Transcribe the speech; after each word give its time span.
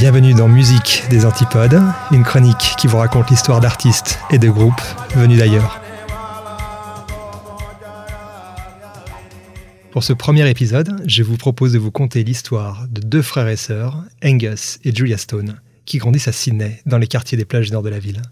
Bienvenue 0.00 0.32
dans 0.32 0.48
Musique 0.48 1.02
des 1.10 1.26
Antipodes, 1.26 1.78
une 2.10 2.22
chronique 2.22 2.74
qui 2.78 2.86
vous 2.86 2.96
raconte 2.96 3.28
l'histoire 3.28 3.60
d'artistes 3.60 4.18
et 4.30 4.38
de 4.38 4.48
groupes 4.48 4.80
venus 5.14 5.38
d'ailleurs. 5.38 5.78
Pour 9.90 10.02
ce 10.02 10.14
premier 10.14 10.48
épisode, 10.48 11.02
je 11.04 11.22
vous 11.22 11.36
propose 11.36 11.74
de 11.74 11.78
vous 11.78 11.90
conter 11.90 12.24
l'histoire 12.24 12.86
de 12.88 13.02
deux 13.02 13.20
frères 13.20 13.48
et 13.48 13.56
sœurs, 13.56 14.02
Angus 14.24 14.78
et 14.84 14.94
Julia 14.94 15.18
Stone, 15.18 15.60
qui 15.84 15.98
grandissent 15.98 16.28
à 16.28 16.32
Sydney, 16.32 16.80
dans 16.86 16.96
les 16.96 17.06
quartiers 17.06 17.36
des 17.36 17.44
plages 17.44 17.70
nord 17.70 17.82
de 17.82 17.90
la 17.90 17.98
ville. 17.98 18.22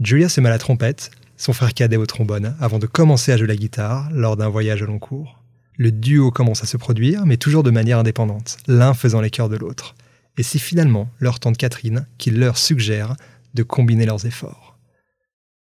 Julia 0.00 0.30
se 0.30 0.40
met 0.40 0.48
à 0.48 0.52
la 0.52 0.58
trompette, 0.58 1.10
son 1.36 1.52
frère 1.52 1.74
cadet 1.74 1.98
au 1.98 2.06
trombone, 2.06 2.56
avant 2.58 2.78
de 2.78 2.86
commencer 2.86 3.32
à 3.32 3.36
jouer 3.36 3.48
la 3.48 3.56
guitare 3.56 4.08
lors 4.14 4.38
d'un 4.38 4.48
voyage 4.48 4.80
au 4.80 4.86
long 4.86 4.98
cours. 4.98 5.42
Le 5.76 5.92
duo 5.92 6.30
commence 6.30 6.62
à 6.62 6.66
se 6.66 6.78
produire, 6.78 7.26
mais 7.26 7.36
toujours 7.36 7.64
de 7.64 7.70
manière 7.70 7.98
indépendante, 7.98 8.56
l'un 8.66 8.94
faisant 8.94 9.20
les 9.20 9.28
chœurs 9.28 9.50
de 9.50 9.56
l'autre. 9.56 9.94
Et 10.38 10.42
c'est 10.42 10.58
finalement 10.58 11.10
leur 11.20 11.40
tante 11.40 11.56
Catherine 11.56 12.06
qui 12.18 12.30
leur 12.30 12.56
suggère 12.56 13.16
de 13.54 13.62
combiner 13.62 14.06
leurs 14.06 14.24
efforts. 14.26 14.78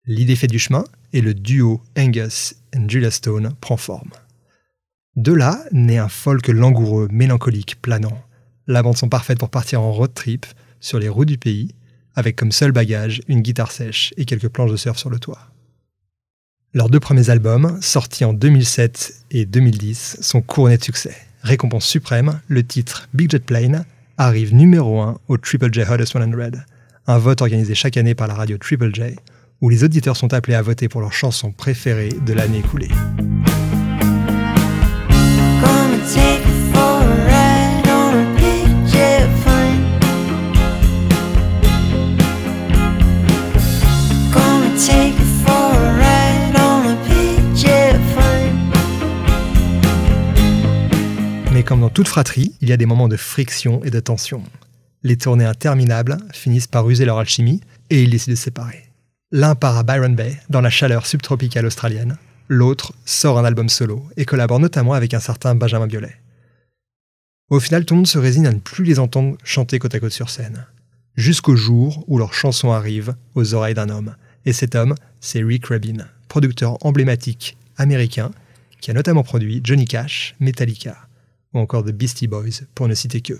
L'idée 0.05 0.35
fait 0.35 0.47
du 0.47 0.59
chemin 0.59 0.85
et 1.13 1.21
le 1.21 1.33
duo 1.33 1.81
Angus 1.97 2.55
et 2.73 2.89
Julia 2.89 3.11
Stone 3.11 3.53
prend 3.59 3.77
forme. 3.77 4.11
De 5.15 5.33
là 5.33 5.63
naît 5.71 5.97
un 5.97 6.07
folk 6.07 6.47
langoureux, 6.47 7.07
mélancolique, 7.11 7.81
planant. 7.81 8.23
La 8.65 8.81
bande 8.81 8.97
sont 8.97 9.09
parfaites 9.09 9.39
pour 9.39 9.49
partir 9.49 9.81
en 9.81 9.91
road 9.91 10.13
trip 10.13 10.45
sur 10.79 10.99
les 10.99 11.09
routes 11.09 11.27
du 11.27 11.37
pays, 11.37 11.75
avec 12.15 12.37
comme 12.37 12.51
seul 12.51 12.71
bagage 12.71 13.21
une 13.27 13.41
guitare 13.41 13.71
sèche 13.71 14.13
et 14.17 14.25
quelques 14.25 14.47
planches 14.47 14.71
de 14.71 14.77
surf 14.77 14.97
sur 14.97 15.09
le 15.09 15.19
toit. 15.19 15.51
Leurs 16.73 16.89
deux 16.89 17.01
premiers 17.01 17.29
albums, 17.29 17.77
sortis 17.81 18.23
en 18.23 18.33
2007 18.33 19.25
et 19.31 19.45
2010, 19.45 20.17
sont 20.21 20.41
couronnés 20.41 20.77
de 20.77 20.83
succès. 20.83 21.15
Récompense 21.41 21.85
suprême, 21.85 22.39
le 22.47 22.65
titre 22.65 23.09
Big 23.13 23.29
Jet 23.29 23.45
Plane 23.45 23.85
arrive 24.25 24.53
numéro 24.53 25.01
1 25.01 25.17
au 25.27 25.37
Triple 25.37 25.73
J 25.73 25.81
Hottest 25.81 26.13
100, 26.13 26.19
un 27.07 27.17
vote 27.17 27.41
organisé 27.41 27.73
chaque 27.73 27.97
année 27.97 28.13
par 28.13 28.27
la 28.27 28.35
radio 28.35 28.57
Triple 28.57 28.93
J, 28.93 29.15
où 29.61 29.69
les 29.69 29.83
auditeurs 29.83 30.15
sont 30.15 30.33
appelés 30.33 30.55
à 30.55 30.61
voter 30.61 30.87
pour 30.89 31.01
leur 31.01 31.13
chanson 31.13 31.51
préférée 31.51 32.09
de 32.25 32.33
l'année 32.33 32.59
écoulée. 32.59 32.89
Toute 52.01 52.07
fratrie, 52.07 52.55
il 52.61 52.69
y 52.69 52.73
a 52.73 52.77
des 52.77 52.87
moments 52.87 53.07
de 53.07 53.15
friction 53.15 53.83
et 53.83 53.91
de 53.91 53.99
tension. 53.99 54.41
Les 55.03 55.17
tournées 55.17 55.45
interminables 55.45 56.17
finissent 56.33 56.65
par 56.65 56.89
user 56.89 57.05
leur 57.05 57.19
alchimie 57.19 57.61
et 57.91 58.01
ils 58.01 58.09
décident 58.09 58.31
de 58.31 58.37
se 58.37 58.45
séparer. 58.45 58.89
L'un 59.31 59.53
part 59.53 59.77
à 59.77 59.83
Byron 59.83 60.15
Bay, 60.15 60.35
dans 60.49 60.61
la 60.61 60.71
chaleur 60.71 61.05
subtropicale 61.05 61.67
australienne. 61.67 62.17
L'autre 62.47 62.93
sort 63.05 63.37
un 63.37 63.45
album 63.45 63.69
solo 63.69 64.03
et 64.17 64.25
collabore 64.25 64.59
notamment 64.59 64.93
avec 64.93 65.13
un 65.13 65.19
certain 65.19 65.53
Benjamin 65.53 65.85
Biolay. 65.85 66.15
Au 67.51 67.59
final, 67.59 67.85
tout 67.85 67.93
le 67.93 67.97
monde 67.99 68.07
se 68.07 68.17
résigne 68.17 68.47
à 68.47 68.51
ne 68.51 68.57
plus 68.57 68.83
les 68.83 68.97
entendre 68.97 69.37
chanter 69.43 69.77
côte 69.77 69.93
à 69.93 69.99
côte 69.99 70.11
sur 70.11 70.31
scène. 70.31 70.65
Jusqu'au 71.15 71.55
jour 71.55 72.03
où 72.07 72.17
leur 72.17 72.33
chanson 72.33 72.71
arrive 72.71 73.13
aux 73.35 73.53
oreilles 73.53 73.75
d'un 73.75 73.89
homme. 73.89 74.15
Et 74.47 74.53
cet 74.53 74.73
homme, 74.73 74.95
c'est 75.19 75.43
Rick 75.43 75.67
Rubin, 75.67 76.07
producteur 76.29 76.83
emblématique 76.83 77.57
américain 77.77 78.31
qui 78.79 78.89
a 78.89 78.95
notamment 78.95 79.21
produit 79.21 79.61
Johnny 79.63 79.85
Cash, 79.85 80.33
Metallica, 80.39 80.97
ou 81.53 81.59
encore 81.59 81.83
The 81.83 81.91
Beastie 81.91 82.27
Boys, 82.27 82.65
pour 82.75 82.87
ne 82.87 82.93
citer 82.93 83.21
que. 83.21 83.39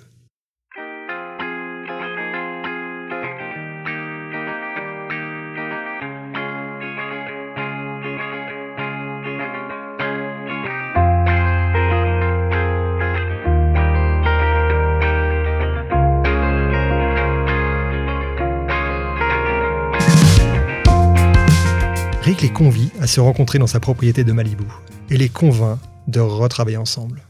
Rick 22.24 22.44
les 22.44 22.54
convie 22.54 22.92
à 23.02 23.08
se 23.08 23.20
rencontrer 23.20 23.58
dans 23.58 23.68
sa 23.68 23.80
propriété 23.80 24.24
de 24.24 24.32
Malibu 24.32 24.64
et 25.10 25.18
les 25.18 25.28
convainc 25.28 25.80
de 26.08 26.20
retravailler 26.20 26.78
ensemble. 26.78 27.24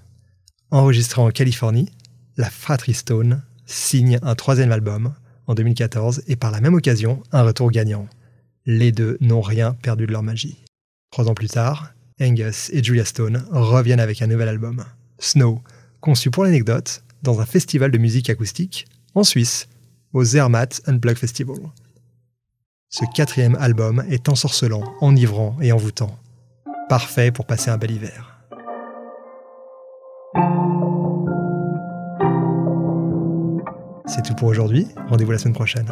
Enregistré 0.72 1.22
en 1.22 1.32
Californie, 1.32 1.92
la 2.38 2.50
fratrie 2.50 2.94
Stone 2.94 3.44
signe 3.66 4.20
un 4.22 4.36
troisième 4.36 4.72
album 4.72 5.14
en 5.48 5.54
2014 5.54 6.24
et 6.28 6.38
par 6.38 6.50
la 6.50 6.62
même 6.62 6.76
occasion 6.76 7.22
un 7.34 7.44
retour 7.44 7.72
gagnant. 7.72 8.08
Les 8.66 8.94
deux 8.94 9.18
n'ont 9.20 9.42
rien 9.42 9.74
perdu 9.74 10.08
de 10.08 10.14
leur 10.14 10.24
magie. 10.24 10.64
Trois 11.12 11.28
ans 11.28 11.34
plus 11.34 11.50
tard, 11.50 11.92
Angus 12.22 12.70
et 12.72 12.82
Julia 12.82 13.04
Stone 13.04 13.46
reviennent 13.52 14.00
avec 14.00 14.22
un 14.22 14.28
nouvel 14.28 14.48
album, 14.48 14.86
Snow, 15.20 15.62
conçu 16.00 16.32
pour 16.32 16.46
l'anecdote 16.46 17.04
dans 17.22 17.42
un 17.42 17.46
festival 17.46 17.92
de 17.92 17.98
musique 17.98 18.30
acoustique 18.30 18.88
en 19.14 19.26
Suisse, 19.26 19.68
au 20.14 20.24
Zermatt 20.24 20.82
Unplugged 20.88 21.18
Festival. 21.20 21.58
Ce 22.88 23.04
quatrième 23.14 23.56
album 23.56 24.06
est 24.10 24.30
ensorcelant, 24.30 24.84
enivrant 25.02 25.58
et 25.62 25.74
envoûtant. 25.74 26.18
Parfait 26.88 27.32
pour 27.32 27.46
passer 27.46 27.70
un 27.70 27.78
bel 27.78 27.92
hiver. 27.92 28.31
C'est 34.14 34.24
tout 34.24 34.36
pour 34.36 34.50
aujourd'hui. 34.50 34.88
Rendez-vous 35.08 35.32
la 35.32 35.38
semaine 35.38 35.54
prochaine. 35.54 35.86